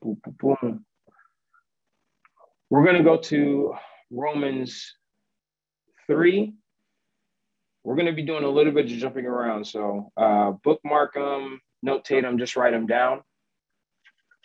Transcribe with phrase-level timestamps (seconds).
[0.00, 0.84] boom, boom, boom.
[2.70, 3.74] We're going to go to
[4.10, 4.94] Romans
[6.06, 6.52] 3.
[7.84, 9.66] We're going to be doing a little bit of jumping around.
[9.66, 13.22] So uh, bookmark them, notate them, just write them down.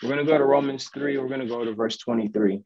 [0.02, 1.18] We're going to go to Romans 3.
[1.18, 2.64] We're going to go to verse 23.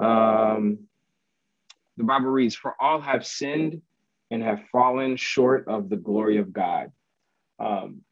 [0.00, 0.78] Um,
[1.96, 3.82] the Bible reads, For all have sinned
[4.30, 6.92] and have fallen short of the glory of God.
[7.58, 8.02] Um,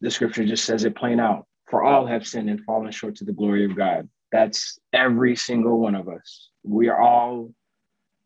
[0.00, 1.46] the scripture just says it plain out.
[1.68, 4.08] For all have sinned and fallen short to the glory of God.
[4.30, 6.50] That's every single one of us.
[6.62, 7.52] We are all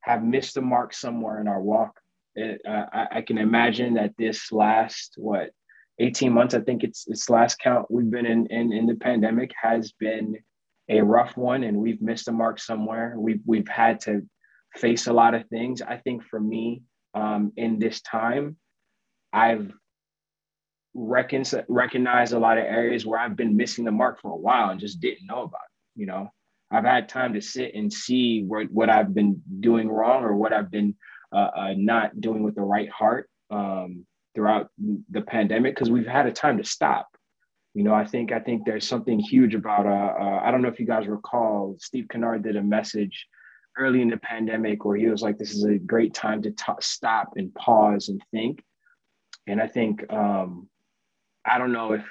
[0.02, 1.98] have missed the mark somewhere in our walk.
[2.34, 5.50] It, uh, I, I, can imagine that this last what
[5.98, 9.52] 18 months, I think it's it's last count we've been in, in in the pandemic
[9.60, 10.36] has been
[10.88, 13.14] a rough one, and we've missed the mark somewhere.
[13.18, 14.22] We've we've had to
[14.76, 15.82] face a lot of things.
[15.82, 16.82] I think for me,
[17.14, 18.56] um, in this time,
[19.32, 19.72] I've
[20.94, 24.70] recon- recognized a lot of areas where I've been missing the mark for a while
[24.70, 26.00] and just didn't know about it.
[26.00, 26.32] You know,
[26.70, 30.52] I've had time to sit and see what, what I've been doing wrong or what
[30.52, 30.94] I've been
[31.32, 34.68] uh, uh, not doing with the right heart um, throughout
[35.10, 37.08] the pandemic because we've had a time to stop.
[37.74, 39.86] You know, I think I think there's something huge about.
[39.86, 43.28] Uh, uh, I don't know if you guys recall, Steve Kennard did a message
[43.80, 46.72] early in the pandemic where he was like, "This is a great time to t-
[46.80, 48.62] stop and pause and think."
[49.46, 50.68] And I think um,
[51.44, 52.04] I don't know if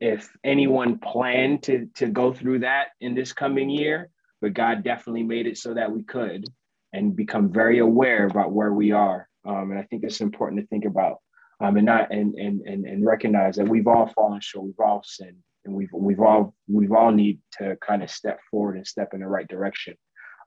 [0.00, 5.22] if anyone planned to to go through that in this coming year, but God definitely
[5.22, 6.44] made it so that we could
[6.92, 9.28] and become very aware about where we are.
[9.44, 11.18] Um, and I think it's important to think about
[11.60, 15.02] um, and not and, and and and recognize that we've all fallen short, we've all
[15.04, 19.12] sinned, and we've we've all we've all need to kind of step forward and step
[19.12, 19.94] in the right direction.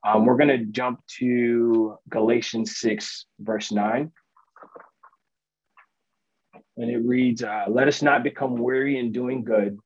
[0.06, 4.12] Um, we're going to jump to Galatians six verse nine
[6.78, 9.78] and it reads, uh, "Let us not become weary in doing good,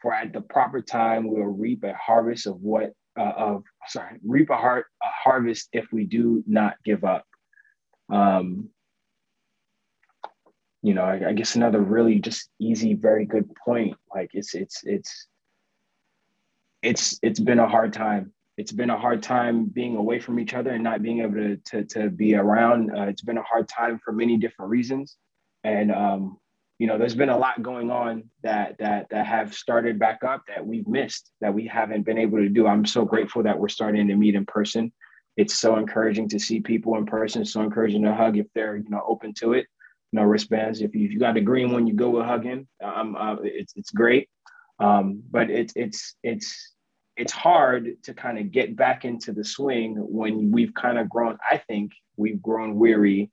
[0.00, 4.18] for at the proper time we will reap a harvest of what uh, of sorry
[4.24, 7.24] reap a heart a harvest if we do not give up."
[8.10, 8.70] Um,
[10.82, 13.96] you know, I, I guess another really just easy, very good point.
[14.14, 15.26] Like it's it's it's
[16.82, 20.52] it's it's been a hard time it's been a hard time being away from each
[20.52, 22.90] other and not being able to to, to be around.
[22.94, 25.16] Uh, it's been a hard time for many different reasons.
[25.64, 26.36] And um,
[26.78, 30.42] you know there's been a lot going on that that that have started back up
[30.48, 32.66] that we've missed that we haven't been able to do.
[32.66, 34.92] I'm so grateful that we're starting to meet in person.
[35.38, 37.46] It's so encouraging to see people in person.
[37.46, 39.66] So encouraging to hug if they're you know open to it.
[40.12, 42.68] Know wristbands if you, if you got the green one you go with hugging.
[42.84, 44.28] Um, uh, it's, it's great.
[44.78, 46.74] Um, but it's it's it's
[47.16, 51.36] it's hard to kind of get back into the swing when we've kind of grown
[51.50, 53.30] i think we've grown weary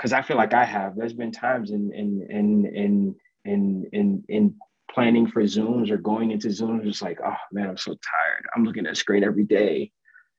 [0.00, 0.96] because I feel like I have.
[0.96, 4.54] There's been times in in in in in in in
[4.90, 8.46] planning for Zooms or going into Zooms, just like, oh man, I'm so tired.
[8.56, 9.92] I'm looking at screen every day,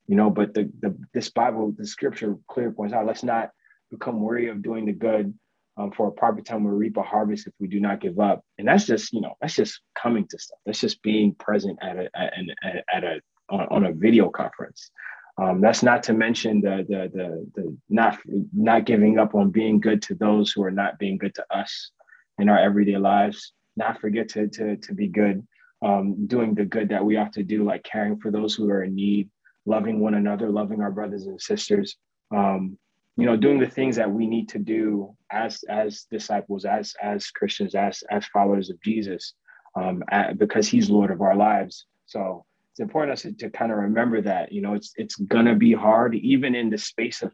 [0.08, 0.32] you know.
[0.32, 3.06] But the the this Bible, the Scripture, clear points out.
[3.06, 3.52] Let's not
[3.92, 5.32] become weary of doing the good.
[5.78, 8.44] Um, for a proper time, we reap a harvest if we do not give up.
[8.58, 10.60] And that's just, you know, that's just coming to stuff.
[10.66, 12.34] That's just being present at a at,
[12.94, 14.92] at, a on, on a video conference.
[15.38, 18.20] Um, that's not to mention the, the, the, the not,
[18.54, 21.92] not giving up on being good to those who are not being good to us
[22.38, 23.54] in our everyday lives.
[23.78, 25.48] Not forget to, to, to be good,
[25.82, 28.84] um, doing the good that we have to do, like caring for those who are
[28.84, 29.30] in need,
[29.66, 31.96] loving one another, loving our brothers and sisters.
[32.36, 32.78] Um,
[33.18, 37.30] you know, doing the things that we need to do as as disciples, as as
[37.30, 39.34] Christians, as as followers of Jesus,
[39.76, 41.86] um, at, because He's Lord of our lives.
[42.06, 45.74] So it's important to, to kind of remember that you know it's it's gonna be
[45.74, 47.32] hard even in the space of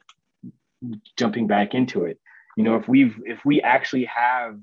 [1.17, 2.19] jumping back into it.
[2.55, 4.59] You know if we've if we actually have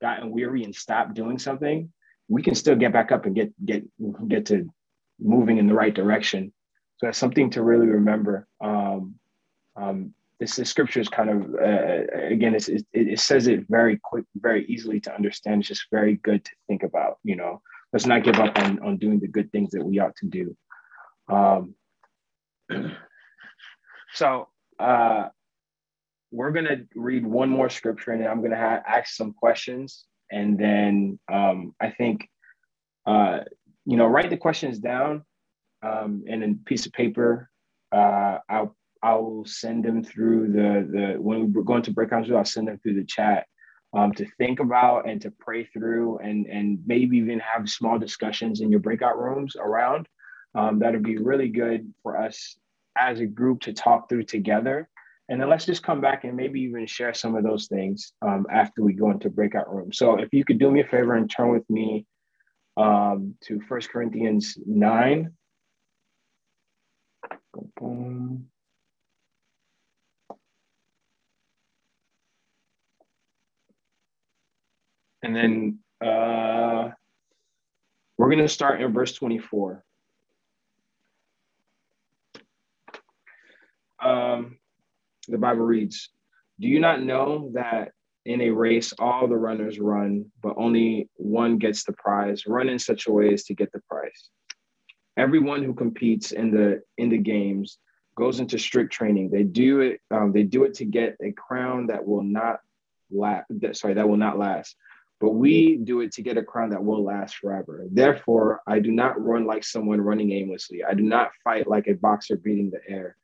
[0.00, 1.90] gotten weary and stopped doing something
[2.32, 3.84] we can still get back up and get get
[4.28, 4.68] get to
[5.20, 6.52] moving in the right direction.
[6.96, 8.48] So that's something to really remember.
[8.60, 9.16] Um,
[10.42, 12.02] this, this scripture is kind of uh,
[12.34, 16.44] again it, it says it very quick very easily to understand it's just very good
[16.44, 17.62] to think about you know
[17.92, 20.56] let's not give up on, on doing the good things that we ought to do.
[21.28, 21.74] Um,
[24.14, 25.28] so uh,
[26.30, 29.32] we're going to read one more scripture and then I'm going to ha- ask some
[29.34, 30.04] questions.
[30.30, 32.28] And then um, I think,
[33.06, 33.40] uh,
[33.84, 35.24] you know, write the questions down
[35.82, 37.50] um, in a piece of paper.
[37.94, 42.34] Uh, I'll I'll send them through the the when we're going to breakouts.
[42.34, 43.46] I'll send them through the chat
[43.94, 48.60] um, to think about and to pray through and, and maybe even have small discussions
[48.60, 50.08] in your breakout rooms around.
[50.54, 52.56] Um, that'll be really good for us
[52.98, 54.88] as a group to talk through together
[55.28, 58.46] and then let's just come back and maybe even share some of those things um,
[58.52, 59.96] after we go into breakout rooms.
[59.96, 62.04] So if you could do me a favor and turn with me
[62.76, 65.32] um, to First Corinthians 9.
[67.80, 68.51] Boom.
[75.22, 76.90] And then uh,
[78.18, 79.84] we're going to start in verse 24.
[84.02, 84.58] Um,
[85.28, 86.10] the Bible reads,
[86.58, 87.92] Do you not know that
[88.24, 92.44] in a race all the runners run, but only one gets the prize?
[92.46, 94.30] Run in such a way as to get the prize.
[95.16, 97.78] Everyone who competes in the in the games
[98.16, 99.30] goes into strict training.
[99.30, 100.00] They do it.
[100.10, 102.60] Um, they do it to get a crown that will not
[103.10, 103.46] last.
[103.74, 104.74] Sorry, that will not last
[105.22, 107.86] but we do it to get a crown that will last forever.
[107.92, 110.82] Therefore, I do not run like someone running aimlessly.
[110.82, 113.16] I do not fight like a boxer beating the air.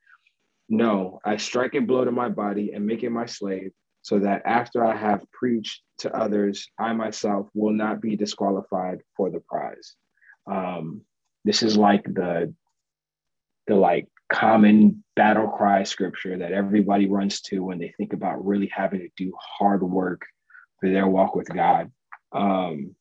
[0.68, 3.72] No, I strike a blow to my body and make it my slave,
[4.02, 9.28] so that after I have preached to others, I myself will not be disqualified for
[9.28, 9.96] the prize.
[10.46, 11.00] Um,
[11.44, 12.54] this is like the
[13.66, 18.70] the like common battle cry scripture that everybody runs to when they think about really
[18.72, 20.22] having to do hard work
[20.80, 21.90] for their walk with God.
[22.32, 22.94] Um,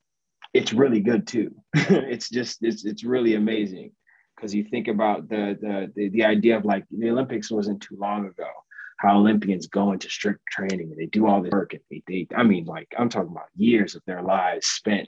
[0.53, 1.55] it's really good too.
[1.73, 3.91] it's just it's it's really amazing
[4.35, 7.97] because you think about the, the the the idea of like the Olympics wasn't too
[7.99, 8.49] long ago.
[8.97, 12.27] How Olympians go into strict training and they do all this work and they, they
[12.35, 15.07] I mean like I'm talking about years of their lives spent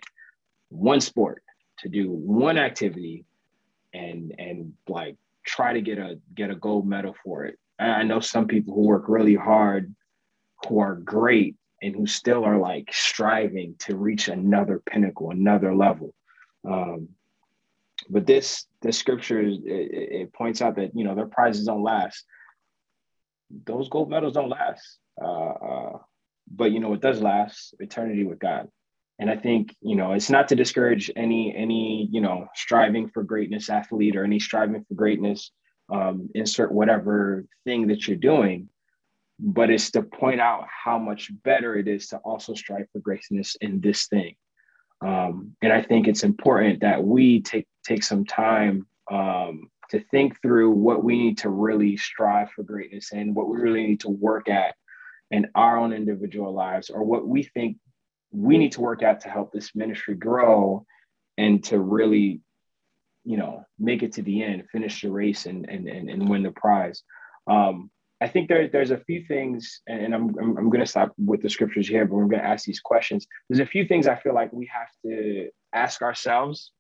[0.70, 1.44] one sport
[1.80, 3.26] to do one activity
[3.94, 5.16] and and like
[5.46, 7.58] try to get a get a gold medal for it.
[7.80, 9.96] I know some people who work really hard
[10.68, 16.14] who are great and who still are like striving to reach another pinnacle, another level.
[16.68, 17.10] Um,
[18.10, 22.26] but this the scripture it, it, points out that you know their prizes don't last.
[23.66, 24.98] Those gold medals don't last.
[25.22, 25.98] Uh, uh,
[26.52, 28.70] but you know it does last eternity with God.
[29.20, 33.24] And I think you know it's not to discourage any any you know striving for
[33.24, 35.52] greatness athlete or any striving for greatness.
[35.92, 38.70] Um, insert whatever thing that you're doing
[39.40, 43.56] but it's to point out how much better it is to also strive for greatness
[43.62, 44.36] in this thing.
[45.02, 50.42] Um, and I think it's important that we take take some time um, to think
[50.42, 54.10] through what we need to really strive for greatness and what we really need to
[54.10, 54.76] work at
[55.32, 57.78] in our own individual lives, or what we think
[58.32, 60.86] we need to work at to help this ministry grow
[61.38, 62.42] and to really,
[63.24, 66.44] you know, make it to the end, finish the race, and and and, and win
[66.44, 67.04] the prize.
[67.48, 67.90] Um,
[68.22, 71.42] I think there, there's a few things, and I'm, I'm, I'm going to stop with
[71.42, 73.26] the scriptures here, but we're going to ask these questions.
[73.48, 76.72] There's a few things I feel like we have to ask ourselves.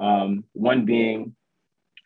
[0.00, 1.36] Um, one being,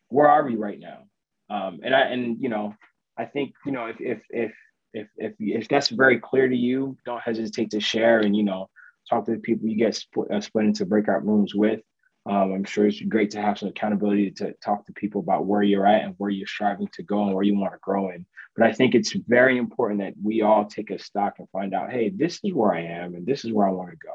[0.08, 1.04] where are we right now?
[1.50, 2.74] Um, and I, and you know,
[3.18, 4.52] I think you know if if if
[4.94, 8.70] if if if that's very clear to you, don't hesitate to share and you know
[9.08, 11.80] talk to the people you get split, uh, split into breakout rooms with.
[12.26, 15.62] Um, I'm sure it's great to have some accountability to talk to people about where
[15.62, 18.26] you're at and where you're striving to go and where you want to grow in.
[18.56, 21.90] But I think it's very important that we all take a stock and find out,
[21.90, 24.12] hey, this is where I am and this is where I want to go.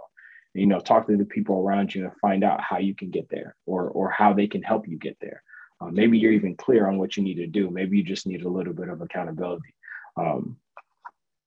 [0.54, 3.10] And, you know, talk to the people around you and find out how you can
[3.10, 5.42] get there or or how they can help you get there.
[5.82, 7.70] Uh, maybe you're even clear on what you need to do.
[7.70, 9.74] Maybe you just need a little bit of accountability.
[10.16, 10.58] Um,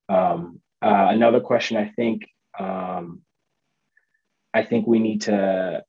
[0.08, 2.26] um, uh, another question, I think,
[2.58, 3.22] um,
[4.52, 5.84] I think we need to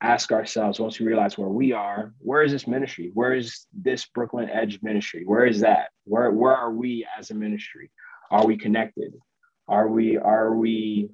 [0.00, 3.10] ask ourselves once we realize where we are, where is this ministry?
[3.14, 5.24] Where is this Brooklyn Edge ministry?
[5.24, 5.88] Where is that?
[6.04, 7.90] Where where are we as a ministry?
[8.30, 9.14] Are we connected?
[9.66, 11.10] Are we are we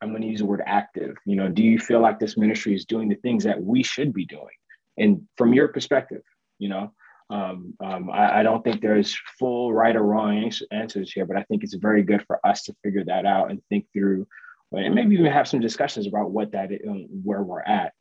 [0.00, 1.16] I'm going to use the word active.
[1.26, 4.14] You know, do you feel like this ministry is doing the things that we should
[4.14, 4.56] be doing?
[4.96, 6.22] And from your perspective,
[6.58, 6.92] you know,
[7.28, 11.44] um, um, I, I, don't think there's full right or wrong answers here, but I
[11.44, 14.26] think it's very good for us to figure that out and think through
[14.72, 17.92] and maybe even have some discussions about what that is, um, where we're at.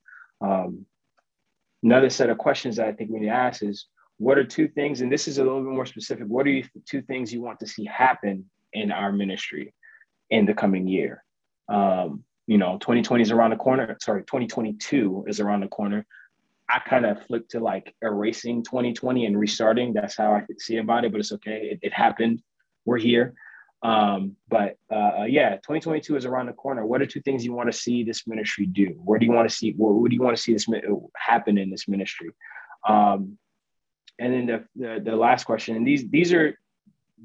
[0.41, 0.85] Um,
[1.83, 4.67] another set of questions that I think we need to ask is what are two
[4.67, 6.25] things, and this is a little bit more specific.
[6.27, 9.73] What are you two things you want to see happen in our ministry
[10.29, 11.23] in the coming year?
[11.69, 13.97] Um, you know, 2020 is around the corner.
[14.01, 16.05] Sorry, 2022 is around the corner.
[16.69, 19.93] I kind of flipped to like erasing 2020 and restarting.
[19.93, 21.69] That's how I could see about it, but it's okay.
[21.71, 22.41] It, it happened.
[22.85, 23.33] We're here.
[23.81, 26.85] Um, but uh, yeah, 2022 is around the corner.
[26.85, 28.99] What are two things you want to see this ministry do?
[29.03, 29.73] Where do you want to see?
[29.73, 30.67] What, what do you want to see this
[31.15, 32.31] happen in this ministry?
[32.87, 33.37] Um,
[34.19, 36.59] and then the, the, the last question, and these these are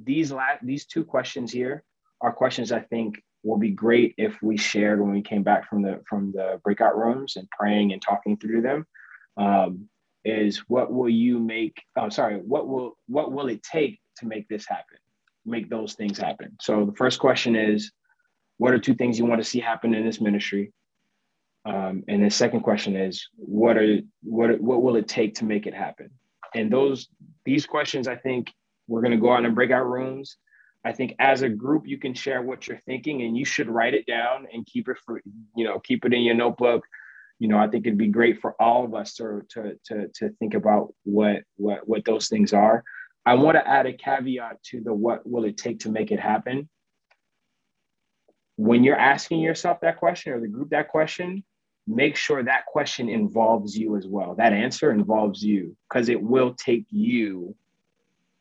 [0.05, 1.83] these last these two questions here
[2.21, 5.83] are questions I think will be great if we shared when we came back from
[5.83, 8.87] the from the breakout rooms and praying and talking through them.
[9.37, 9.89] Um,
[10.25, 11.83] is what will you make?
[11.97, 12.37] Oh, sorry.
[12.37, 14.99] What will what will it take to make this happen,
[15.47, 16.57] make those things happen?
[16.61, 17.93] So the first question is,
[18.59, 20.73] what are two things you want to see happen in this ministry?
[21.65, 25.67] Um, and the second question is, what are what what will it take to make
[25.67, 26.11] it happen?
[26.55, 27.09] And those
[27.45, 28.53] these questions, I think
[28.87, 30.37] we're going to go out and break out rooms.
[30.85, 33.95] I think as a group, you can share what you're thinking, and you should write
[33.95, 35.23] it down and keep it for
[35.57, 36.85] you know keep it in your notebook.
[37.39, 40.29] You know, I think it'd be great for all of us to to to to
[40.39, 42.85] think about what what what those things are.
[43.27, 46.21] I want to add a caveat to the what will it take to make it
[46.21, 46.69] happen.
[48.57, 51.43] When you're asking yourself that question or the group that question,
[51.87, 54.35] make sure that question involves you as well.
[54.35, 57.57] That answer involves you because it will take you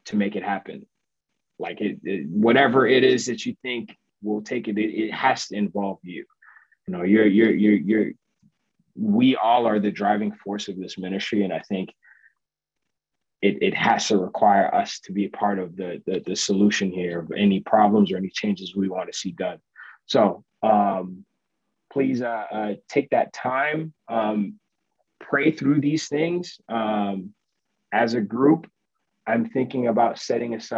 [0.06, 0.86] to make it happen.
[1.60, 5.48] Like it, it, whatever it is that you think will take it, it, it has
[5.48, 6.26] to involve you.
[6.88, 8.12] You know, you're, you're, you're, you're,
[8.96, 11.44] we all are the driving force of this ministry.
[11.44, 11.94] And I think
[13.44, 16.90] it, it has to require us to be a part of the, the, the solution
[16.90, 19.60] here of any problems or any changes we want to see done.
[20.06, 21.26] So, um,
[21.92, 24.60] please uh, uh, take that time, um,
[25.20, 26.58] pray through these things.
[26.70, 27.34] Um,
[27.92, 28.66] as a group,
[29.28, 30.72] I'm thinking about setting aside